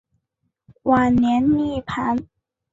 [0.81, 2.17] 晚年涅盘。